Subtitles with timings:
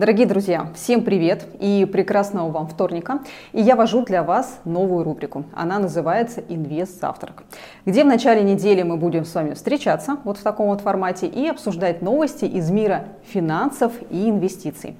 [0.00, 3.18] Дорогие друзья, всем привет и прекрасного вам вторника.
[3.52, 5.44] И я вожу для вас новую рубрику.
[5.52, 7.42] Она называется «Инвест завтрак»,
[7.84, 11.46] где в начале недели мы будем с вами встречаться вот в таком вот формате и
[11.48, 14.96] обсуждать новости из мира финансов и инвестиций.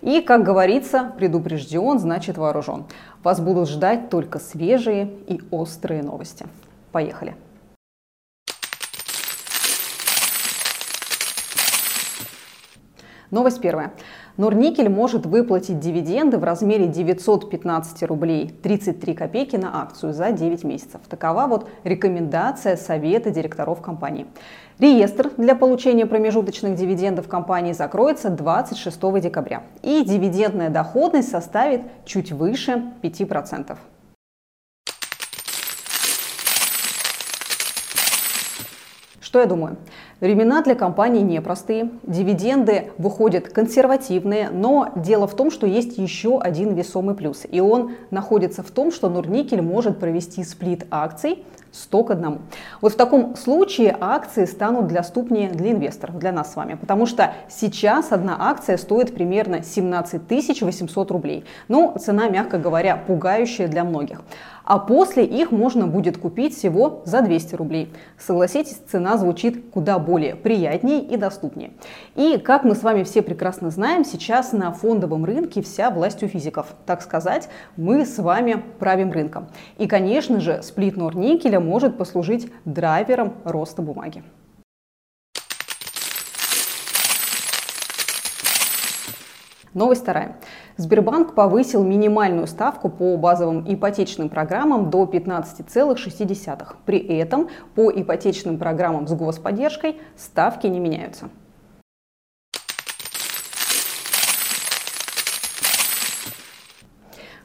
[0.00, 2.86] И, как говорится, предупрежден, значит вооружен.
[3.22, 6.44] Вас будут ждать только свежие и острые новости.
[6.90, 7.36] Поехали!
[13.30, 13.92] Новость первая.
[14.36, 21.00] Норникель может выплатить дивиденды в размере 915 рублей 33 копейки на акцию за 9 месяцев.
[21.08, 24.26] Такова вот рекомендация Совета директоров компании.
[24.80, 29.62] Реестр для получения промежуточных дивидендов компании закроется 26 декабря.
[29.82, 33.76] И дивидендная доходность составит чуть выше 5%.
[39.30, 39.76] Что я думаю?
[40.18, 46.74] Времена для компании непростые, дивиденды выходят консервативные, но дело в том, что есть еще один
[46.74, 47.46] весомый плюс.
[47.48, 52.38] И он находится в том, что Нурникель может провести сплит акций 100 к 1.
[52.80, 57.32] Вот в таком случае акции станут доступнее для инвесторов, для нас с вами, потому что
[57.48, 60.22] сейчас одна акция стоит примерно 17
[60.62, 61.44] 800 рублей.
[61.68, 64.22] Ну, цена, мягко говоря, пугающая для многих.
[64.64, 67.92] А после их можно будет купить всего за 200 рублей.
[68.18, 71.72] Согласитесь, цена звучит куда более приятнее и доступнее.
[72.14, 76.28] И, как мы с вами все прекрасно знаем, сейчас на фондовом рынке вся власть у
[76.28, 76.74] физиков.
[76.86, 79.48] Так сказать, мы с вами правим рынком.
[79.78, 84.24] И, конечно же, сплит Норникеля может послужить драйвером роста бумаги.
[89.72, 90.36] Новость вторая.
[90.78, 96.66] Сбербанк повысил минимальную ставку по базовым ипотечным программам до 15,6.
[96.84, 101.28] При этом по ипотечным программам с господдержкой ставки не меняются.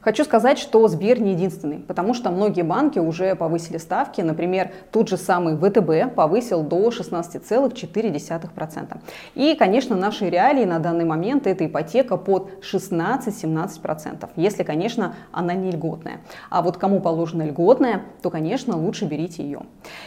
[0.06, 4.22] Хочу сказать, что Сбер не единственный, потому что многие банки уже повысили ставки.
[4.22, 8.98] Например, тот же самый ВТБ повысил до 16,4%.
[9.34, 15.72] И, конечно, наши реалии на данный момент это ипотека под 16-17%, если, конечно, она не
[15.72, 16.22] льготная.
[16.52, 19.62] А вот кому положена льготная, то, конечно, лучше берите ее.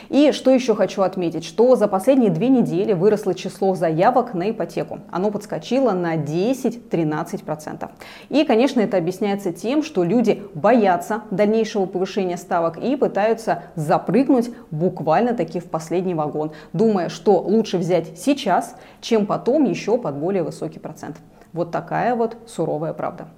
[0.08, 5.00] И что еще хочу отметить, что за последние две недели выросло число заявок на ипотеку.
[5.10, 7.90] Оно подскочило на 10-13%.
[8.30, 15.34] И, конечно, это объясняется тем, что люди боятся дальнейшего повышения ставок и пытаются запрыгнуть буквально
[15.34, 20.78] таки в последний вагон, думая, что лучше взять сейчас, чем потом еще под более высокий
[20.78, 21.16] процент.
[21.52, 23.28] Вот такая вот суровая правда.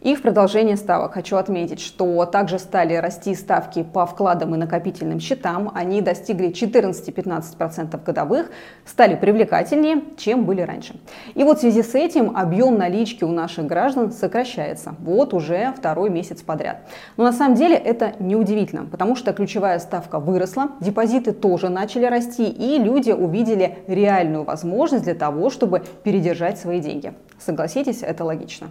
[0.00, 5.20] И в продолжение ставок хочу отметить, что также стали расти ставки по вкладам и накопительным
[5.20, 5.70] счетам.
[5.74, 8.50] Они достигли 14-15% годовых,
[8.84, 10.96] стали привлекательнее, чем были раньше.
[11.34, 14.94] И вот в связи с этим объем налички у наших граждан сокращается.
[15.00, 16.82] Вот уже второй месяц подряд.
[17.16, 22.48] Но на самом деле это неудивительно, потому что ключевая ставка выросла, депозиты тоже начали расти,
[22.48, 27.14] и люди увидели реальную возможность для того, чтобы передержать свои деньги.
[27.38, 28.68] Согласитесь, это логично.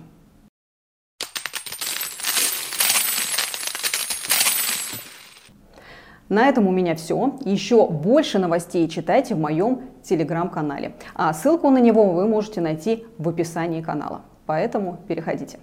[6.36, 7.38] На этом у меня все.
[7.46, 10.96] Еще больше новостей читайте в моем телеграм-канале.
[11.14, 14.24] А ссылку на него вы можете найти в описании канала.
[14.46, 15.60] Поэтому переходите.